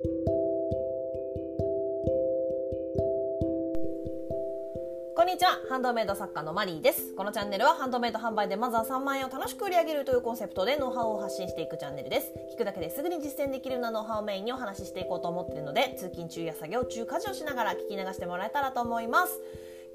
[0.00, 0.06] こ
[5.24, 5.60] んにちは。
[5.68, 7.16] ハンドメイド作家のマリーです。
[7.16, 19.40] このチャンネルはハンドメイド販売でまずは3万円を楽しく売り上げるというコンセプトでノウハウを発信していくチャンネルです聞くだけですぐに実践できるようなノウハウをメインにお話ししていこうと思っているので通勤中や作業中家事をしながら聞き流してもらえたらと思います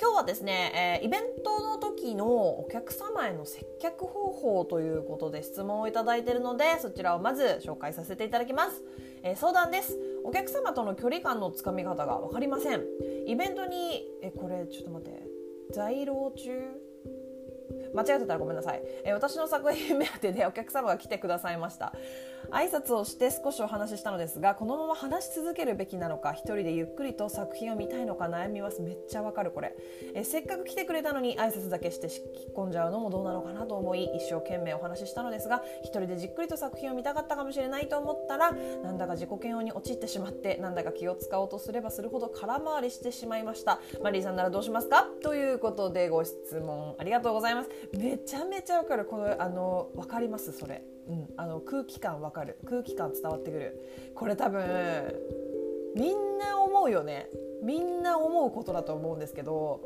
[0.01, 8.81] 今日はですね、えー、イベントの時のお客様への接客方法ということで質問をいただいているのでそちらをまず紹介させていただきます、
[9.23, 9.97] えー、相談です。
[10.25, 12.83] お客様との距離感のつかみ方が分かりません。
[13.25, 15.23] イベントにえこれちょっと待って。
[15.71, 16.51] 在廊中？
[17.95, 21.93] 間違ってたらごめんなさい、えー、私の作品目当てでお客様が来てくださいました。
[22.51, 28.81] 挨拶をして少しお話ししたのですがこのまま話し続けるべきなのか一人でゆっくりと作品を見たいのか悩みます。
[28.81, 29.75] めっちゃわかるこれ、
[30.13, 43.79] え、せっかく来てくれたのに挨拶だけして引っ込んじゃうのもどうなのかなと思い一生懸命お話ししたのですが一人でじっくりと作品を見たかったかもしれないと思ったらなんだか自己嫌悪に陥ってしまってなんだか気を使おうとすればするほど空回りしてしまいました。
[44.01, 45.07] マリーさんならどうしますか？
[45.21, 47.69] ということでご質問ありがとうございます。
[47.97, 49.05] めちゃめちゃわかる。
[49.05, 50.51] このあのわかります？
[50.51, 50.83] それ。
[51.07, 52.57] うん、あの空気感わかる。
[52.65, 53.79] 空気感伝わってくる。
[54.15, 54.63] これ多分
[55.95, 57.29] みんな思うよね。
[57.61, 59.81] みんな思うことだと思うんですけど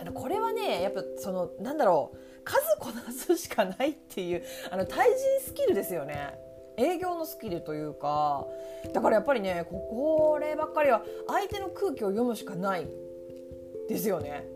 [0.00, 2.18] あのこれはねやっぱそのなんだろう。
[2.44, 6.38] 数こなすしかないっていうあの対人スキルですよね。
[6.76, 8.46] 営業のスキルというか。
[8.92, 12.86] だからやっぱりねこればっかりは相手の空気を読むしかない
[13.88, 14.46] ですよね。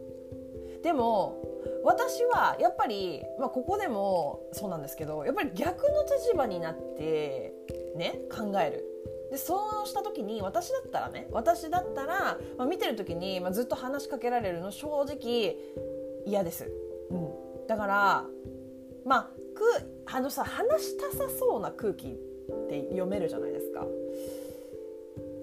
[0.82, 1.42] でも
[1.84, 7.52] 私はやっぱり、まあ、ここでもそうなんですけどやっぱり逆の立場になって
[7.96, 8.84] ね考える。
[9.30, 15.56] でそうした時に私だったらね私だったら、まあ、見てる時に、まあ、ずっと話しかけられるの正直
[16.24, 16.70] 嫌です。
[17.10, 18.24] うん、だから
[19.04, 19.62] まあく
[20.06, 22.10] あのさ話したさそうな空気っ
[22.68, 23.86] て読めるじゃないですか。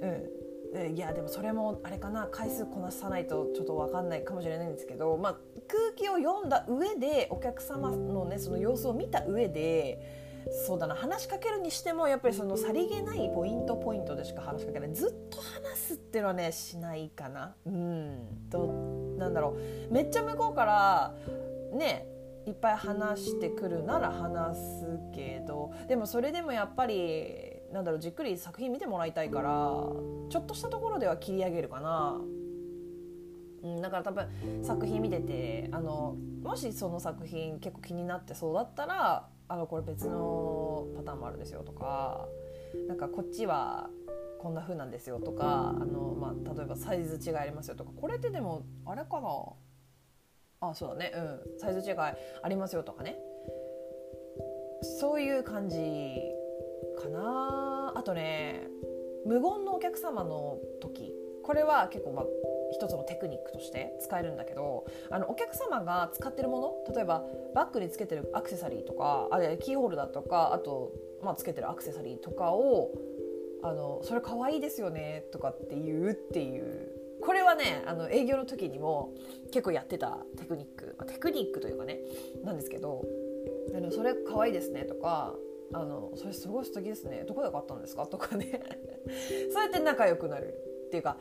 [0.01, 0.44] うん
[0.93, 2.27] いやでもそれもあれかな。
[2.31, 5.37] 回数こなさないとちょっと分かんないかもしれないんですけど、まあ、
[5.67, 10.25] 空気を読んだ上でお客様のねその様子を見た上で
[10.67, 14.93] そうだな話しかけるにしてもやっぱりそのさりげないポイントポイントでしか話しかけない。
[14.93, 17.55] ずっと話すっていうのはねしないかな。
[17.65, 18.47] うん。
[18.51, 18.67] と
[19.17, 19.57] なんだろ
[19.89, 19.93] う。
[19.93, 21.15] めっちゃ向こうから
[21.73, 22.07] ね
[22.45, 29.51] いっぱい話してくるなら話すけどでもそれでもやっぱりなんだろうじっくり作品見てもらいたいから
[30.29, 32.21] ちょっとしたところでは切り上げるかな。
[33.63, 34.27] うん、だから多分
[34.63, 42.27] 作品見ててあのもしその作品結構気になってそうだったらあのこれ別のパターンもあるんですよとか
[42.87, 43.89] なんかこっちは
[44.39, 50.69] こんな風なんですよとかあの、まあ、例えばサイズ違いありますよとかこれってでもあれかな？
[50.69, 51.11] あそうだね。
[51.15, 51.19] う
[51.55, 51.59] ん。
[51.59, 52.15] サイズ違いあ
[52.47, 53.17] りますよとかね。
[54.99, 55.77] そういう感じ
[57.05, 57.93] かな。
[57.95, 58.67] あとね
[59.25, 61.13] 無言のお客様の時。
[61.45, 62.25] これは結構まあ
[62.71, 67.23] 一つのテクニックとして使えるんだけどあのお客様が使ってるもの例えば
[67.53, 70.91] バッグにつけてるアクセサリーとかあキーホルダーとかあと、
[71.23, 72.91] まあ、つけてるアクセサリーとかを
[73.61, 76.91] あのそれ可愛いですよねとかって言うっていう。
[77.21, 79.13] これはねあの営業の時にも
[79.51, 81.99] 結構やってたテクニック、まあ、テクニックというかね
[82.43, 83.03] なんですけど
[83.75, 85.33] あのそれ可愛いですねとか
[85.73, 87.23] あのそれすごい素敵ですね。
[87.27, 88.05] どこで買ったんですか？
[88.07, 88.61] とかね。
[89.51, 90.53] そうやって仲良くなる
[90.87, 91.17] っていうか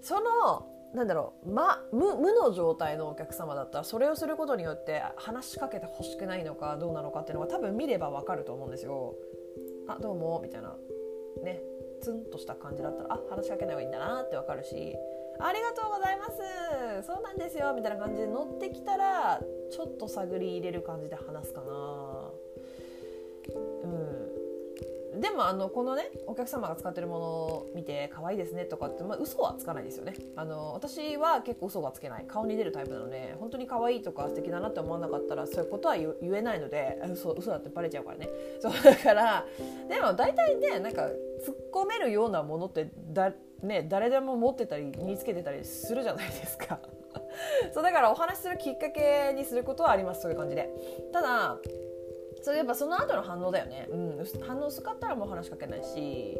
[0.00, 9.14] そのなんだろう、ま、無無の状態のお客様だったらそれをすることによって話しかけてほしくないのかどうなのかっていうのが多分見ればわかると思うんですよ。
[9.88, 10.76] あどうもみたいな。
[11.42, 11.62] ね。
[12.00, 14.94] ツンとした感じだったらあ話しかけない方がいいんだなってわかるし
[15.38, 17.06] ありがとうございます。
[17.06, 19.40] そうなんですよみたいな感じで乗ってきたら
[19.70, 22.30] ちょっと探り入れる感じで話すかな。
[25.20, 30.14] でもあのこのねお客様が使ってるものを見て可愛いですねとかって、まあ、嘘はつかないですよね。
[30.36, 32.24] あの私は結構嘘がつけない。
[32.26, 38.28] 顔に出るタイプなので本当に可愛いとか素敵だなって思わなかったらそういうことは言えないので嘘嘘だってバレちゃうからね。
[38.60, 39.46] そうだから
[39.88, 46.80] でも大体ねなんか突っ込めるようなものってだ、ね、誰でも持ってたり身につけてたりするじゃないですか。
[47.72, 50.70] そうだからお話しするきっかけにすることはありますそういう感じで。
[51.12, 51.58] ただ
[52.44, 56.36] そやっぱその後の反応だよね、うん、反応薄かったらもう話しかけないし、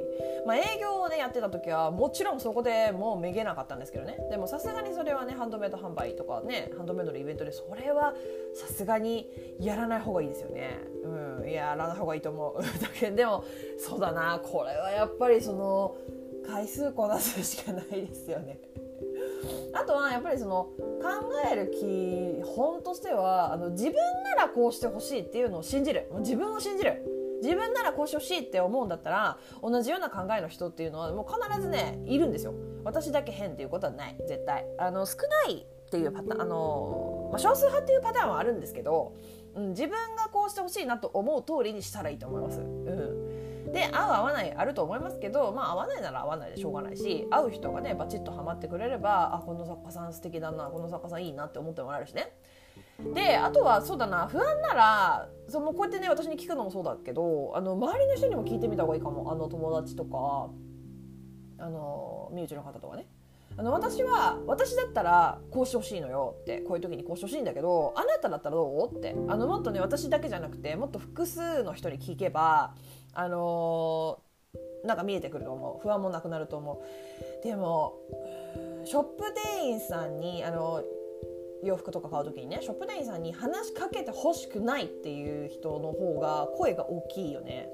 [0.46, 4.18] まあ、営業をねやってた時はもちろんそこでもうめげなかったんですけどね。
[4.30, 8.12] でもさすがにそれはねハンドメイド販売とかねハンドメイドのイベントでそれは
[8.54, 10.78] さすがにやらない方がいいですよね。
[11.04, 11.50] うん。
[11.50, 13.08] やらない方がいいと思うだけ。
[13.12, 13.42] でも
[13.78, 14.38] そうだな。
[14.42, 15.96] これはやっぱりその
[16.46, 18.58] 回数こなすしかないですよね。
[19.72, 20.64] あとはやっぱりその
[21.02, 21.08] 考
[21.50, 26.08] える基本としてはあの自分ならこうしてほしいっていうのを信じる。
[26.18, 27.02] 自分を信じる。
[27.42, 32.54] 自分ならこうしてほしいって思うんだったら同じような考えの人っていうのはもう必ずねいるんですよ。
[32.84, 34.16] 私だけ変っていうことはない。
[34.26, 34.66] 絶対。
[34.78, 39.14] あの少ないっていうパターンあの、まあ、少数派っていうパターンはあるんですけど、
[39.54, 43.23] うん、自分がこうしてほしいなと思う通りにしたらいいと思います、うん。
[43.74, 52.32] で合う合わないあると思いますけどまあ合わないなら合わないでしょうがないし会う人がねバチッとハマってくれればあこの作家さん素敵だなこの作家さんいいなって思ってもらえるしね。
[53.12, 59.30] であとはそうだな不安ならそのこうやってね私に聞くのもそうだけどあの周りの人にも聞いてみた方がいいかも。
[59.32, 60.50] あの友達とか
[61.58, 63.06] あの身内の方とかね。
[63.56, 69.14] あの私は私だったらこうしてほしいのよってこういう時にこうしてほしいんだけどあなただったらどうって。
[69.28, 72.74] あのもっとね私だけじゃなくてもっと複数の人に聞けば
[73.14, 75.82] あのー、なんか見えてくると思う。
[75.82, 76.82] 不安もなくなると思
[77.42, 77.44] う。
[77.44, 77.94] でも
[78.84, 80.82] ショップ店員さんにあの
[81.62, 87.68] 洋服とか買う時にねショップ店員さんに話しかけてほしくないっていう人の方が声が大きいよね。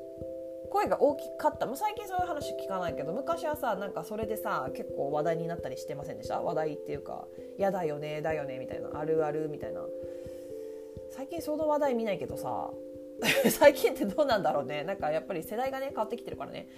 [0.70, 6.40] 声が大きかった、まあ、最近そういう話聞かないけど昔はさなんかそれでさ結構話題になったりしてませんでした？
[6.40, 7.26] 話題っていうか
[7.58, 9.80] 「嫌だよねだよね」みたいな「あるある」みたいな。
[11.10, 12.70] 最近その話題見ないけどさ
[13.50, 14.84] 最近ってどうなんだろうね。
[14.84, 16.68] なんかやっぱり世代がね変わってきてるからね。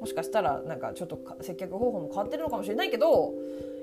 [0.00, 3.34] もしかしたらなんかちょっと接客方法も変わってるのかもしれないけど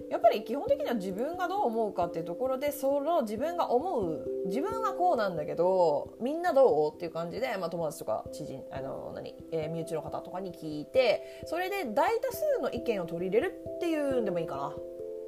[0.10, 14.74] やっぱり基本的には自分がどう思うかっていうところでその自分が思う自分はこうなんだけどみんなどうっていう感じで、まあ、友達とか知人あの何、えー、身内の方とかに聞いてそれで大多数の意見を取り入れるっていうんでもいいかな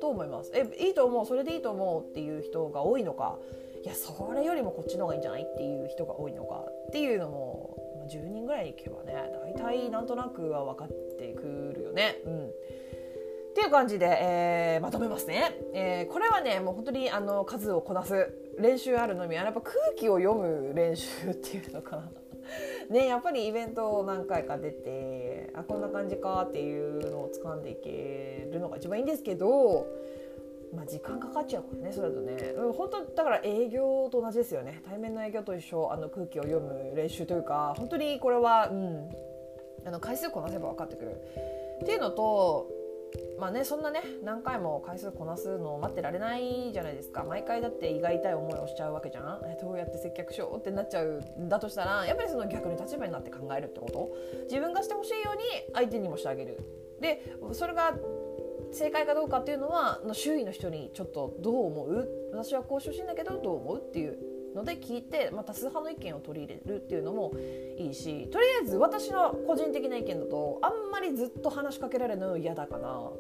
[0.01, 0.51] と思います。
[0.55, 1.25] えいいと思う。
[1.25, 3.37] それでいいと思うっていう人が多いのか
[3.83, 12.17] いやそれよりもこっちの方がいいんじゃないっていう人が多いのかっていうのも、ま、10人ぐらいに聞けばね大体なんとなくは分かってくるよね。
[12.25, 12.47] うん。
[12.47, 22.11] っていう感じで、えー、まとめますね、えー、これはねもう本当にあの数をこなす練習あるのみはやっぱ空気を読む練習っていうのかな。
[22.89, 29.87] ねやっぱりイベントを何回か出てあこんな感じかっていうのを掴んでいけるのが一番いいんですけど
[30.73, 32.53] まあ、時間かかっちゃうからねそれだとね。
[32.77, 34.81] 本当だから営業と同じですよね。
[34.87, 39.09] 対面の営業と一緒あの空気を読む練習というか本当にこれは、うん、
[39.85, 41.21] あの回数こなせば分かってくる。
[41.81, 42.67] っていうのと
[43.39, 47.23] まあねそんなね何回も回数こなすのを待ってられないじゃないですか。
[47.23, 49.41] 毎回だって胃が痛い思いをしちゃうわけじゃん。
[49.59, 54.11] どうやって接客しようってなっちゃうんだとしたらやっぱりその逆に立場になって考えるってこと。
[54.43, 56.59] 自分がしてほしいように相手にもしてあげる。
[57.01, 57.95] でそれが
[58.71, 62.09] 正解かどうかっていうのは周囲の人にちょっとどう思う？
[62.31, 63.77] 私はこうしてほしいんだけどどう思う？
[63.79, 64.17] っていう
[64.55, 67.33] ので聞いて、まあ、多数派の意見を取り入れるっていうのも
[67.77, 73.11] いいしとりあえず私の個人的な意見だとあんまりずっと話しかけられるの嫌だかな。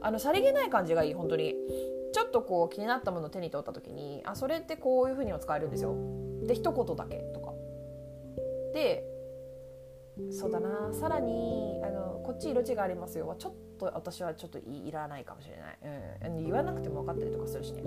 [0.00, 1.54] あのさりげない感じがいい本当に。
[2.10, 5.94] ちょっとこう気になったものを手に取った時にあそれってこういうふうにも使えるんですよ。
[6.46, 7.52] で一言だけとか。
[8.72, 9.04] で
[10.30, 13.36] そうだなさらにあのこっち色違いありますよ。
[13.38, 15.78] ちょっと私はちょっといらないかもしれない、
[16.36, 17.82] うん、言わなくても分かったりとかするしね。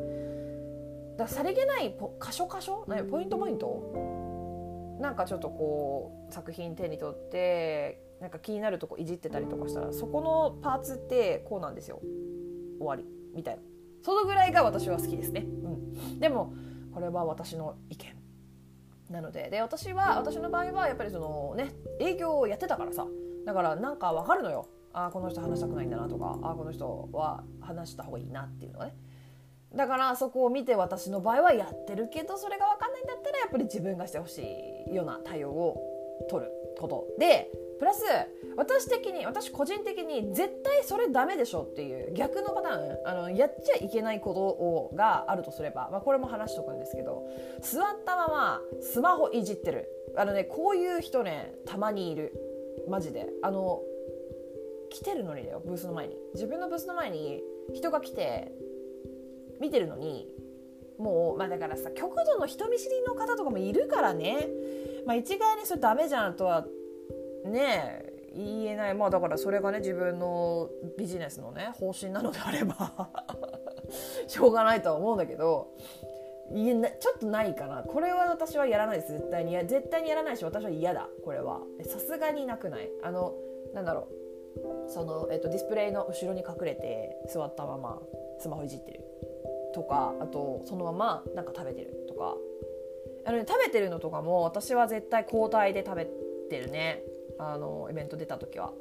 [1.18, 4.98] ださりげないポ箇所箇所ポイントポイント？
[5.00, 12.00] なんかちょっとこう作品手に取ってなんか気になるとこいじってたりとかしたらそこのパーツってこうなんですよ。
[12.80, 13.06] 終わり
[13.36, 13.62] みたいな。
[14.04, 15.70] そのぐらいが私は好きですね、う
[16.16, 16.54] ん、でも
[16.94, 18.16] これは私の意見。
[19.10, 23.06] なのでで私は私の場合はやっぱりそのね営業をやってたからさ。
[23.46, 24.70] だからなんか分かるのよ。
[24.94, 28.96] あこの人話したくないんだなとかあこの人は話した方がいいなっていうのはね。
[29.76, 34.42] だからそこを見て私の場合はやってるけどそれが分かんないんだったらやっぱり自分がしてほし
[34.90, 35.82] いような対応を
[36.30, 38.04] 取ることでプラス
[38.58, 47.24] 私的に私個人的に絶対それダメでしょっていう逆のパターンあのやっちゃいけないことをがあるとすれば、まあ、これも話しとくんですけど
[47.62, 49.88] 座ったままスマホいじってる。
[50.16, 52.34] あのねこういう人ねたまにいる。
[52.88, 53.28] マジで。
[53.42, 53.82] あの
[54.92, 56.18] 来てるのにだよブースの前に。
[56.34, 57.42] 自分のブースの前に
[57.74, 58.52] 人が来て
[59.60, 60.28] 見てるのに
[61.00, 64.48] もうまあだからさ極度の人見知りの方とかもいるからね。
[65.06, 66.66] まあ一概にそれダメじゃんとは
[67.46, 68.06] ね
[68.36, 68.94] 言えない。
[68.94, 73.10] まあだからそれがね自分のビジネスのね方針なのであれば
[74.28, 75.74] しょうがないとは思うんだけど
[76.54, 77.84] いえなちょっとないかな。
[77.84, 79.14] これは私はやらないです。
[79.14, 79.52] 絶対に。
[79.68, 81.08] 絶対にやらないし私は嫌だ。
[81.24, 81.62] これは。
[81.84, 82.90] さすがになくない。
[83.04, 83.34] あの
[83.74, 84.21] なんだろう。
[84.88, 88.00] その、えっと、ディスプレイの後ろに隠れて座ったまま
[88.40, 89.02] スマホいじってる
[89.74, 92.36] とかあとそのままなんか食べてるとか。
[93.26, 96.08] あの、ね、食べてるのとかも私は絶対交代で食べ
[96.50, 97.04] てるね。
[97.40, 98.72] あのイベント出た時は。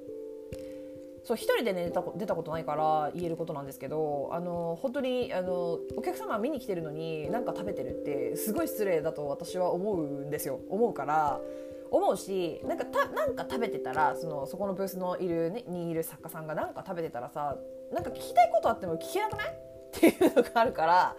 [1.23, 10.61] そう一人でね出た出たことないから言えることなんですけどあの本当にあのお客様見に来てるのに何か食べてるってすごい失礼だと私は思うんですよ。
[10.71, 11.41] 思うから
[11.91, 17.57] 思うしなんかたなんか食べてたらそのそこのブースのいる、ね、にいる作家さんがなんか食べてたらさ
[17.93, 19.49] なんか聞きたいことあっても聞けなくない？
[19.49, 21.17] っていうのがあるから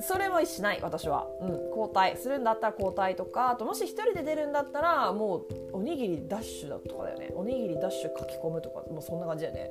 [0.00, 7.30] それはしない私は、うん、交代するんだったら交代とかあともし1人で出るんだったらもうおにぎりダッシュだとかだよね。
[7.34, 9.70] おにぎりダッシュ書き込むとかもうそんな感じだよね。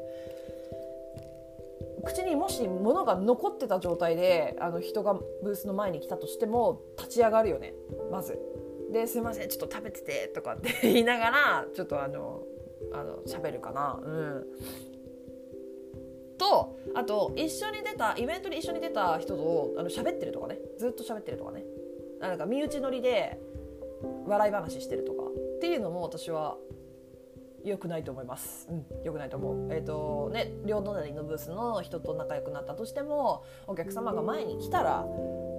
[2.06, 7.74] 口にもし物が残ってた状態であの人がブースの前に来たとしても立ち上がるよね。
[8.12, 8.40] まず。
[8.92, 12.44] ですいませんちょっと食べててとかって 言いながらちょっとあの
[12.94, 14.00] あの喋るかな。
[14.04, 14.48] うん
[16.38, 21.64] とあと一緒に出たイベントに一緒に出た人とあの喋ってるとかねずっと喋ってるとかね
[22.20, 23.40] なんか身内乗りで
[24.26, 26.58] 笑い話してるとかっていうのも私は
[27.64, 28.68] 良くないと思います。
[28.70, 29.74] うん、良くないと思う。
[29.74, 35.06] えっ、ー、とね、両隣のブースの人と仲良くなったとしても、お客様が前に来たら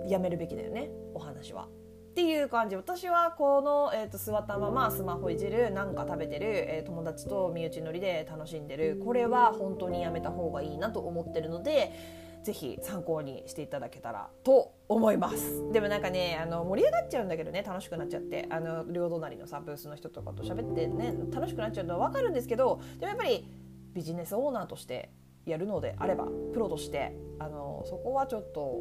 [0.09, 1.69] やめるべきだよね、お話は。
[2.13, 2.77] っていう感じ。
[2.77, 9.01] 私はこの、えーと、座ったままスマホいじるなんか食べてる、えー、友達と身内乗りで楽しんでる。
[9.03, 11.91] これは本当にやめた方がいいなと思ってるので
[12.45, 15.73] ぜひ参考にしていただけたらと思います。
[15.73, 18.47] でもなんかねあの盛り上がっちゃうんだけどね楽しくなっちゃって。
[18.51, 23.49] あの両隣のさブースの人とかと喋ってね楽しくなっちゃうのは分かるんですけどでもやっぱり
[23.95, 25.11] ビジネスオーナーとして
[25.47, 28.79] やるのであればプロとしてあのそこはちょっと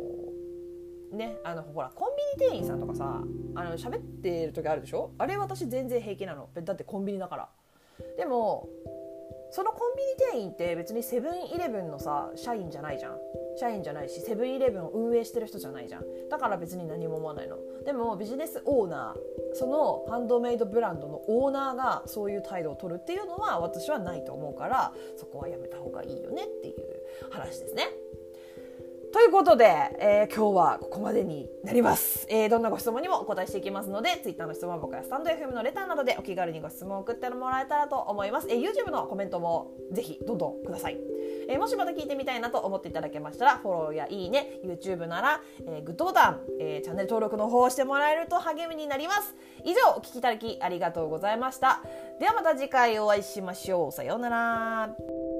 [1.12, 3.22] ねあのほらコンビニ店員さんとかさ
[3.56, 5.12] あの喋ってる時あるでしょ？
[5.18, 6.50] あれ私全然平気なの。
[6.64, 7.50] だってコンビニだから。
[8.18, 8.68] でも
[9.54, 13.18] そのコンビニ店員って別にセブンイレブンのさ社員じゃないじゃん。
[13.60, 16.04] 社員じゃないしセブンイレブンを運営してる人じゃないじゃん。
[16.30, 17.58] だから別に何も思わないの。
[17.84, 26.86] でもビジネスオーナーそのハンドメイドブランドのオーナーがそういう態度を取るっていうのは私はないと思うからそこはやめた方がいいよねっていう
[27.30, 27.90] 話ですね。
[29.12, 29.66] ということで、
[30.00, 40.98] えー、今日はここまでになります、えー、どんなご質問にもお答えしていきますので Twitter の質問箱やスタンド FM のレターなどでお気軽にご質問を送ってもらえたらと思います、えー、YouTube のコメントもぜひどんどんください、
[41.50, 49.36] えもしまた聞いてみたいなと思っていただけましたらフォローやいいね YouTube なら、えグッドボタン、えチャンネル登録の方をしてもらえると励みになります。
[49.66, 51.82] 以上お聞きいただきありがとうございました。
[52.20, 53.92] ではまた次回お会いしましょう。
[53.92, 55.31] さようなら。